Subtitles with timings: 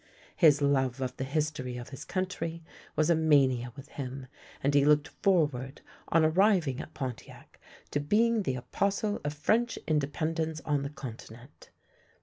[0.35, 2.63] His love of the history of his country
[2.95, 4.25] was a mania with him,
[4.63, 7.59] and he looked forward, on arriving at Pontiac,
[7.91, 11.69] to being the apostle of French independence on the Con tinent.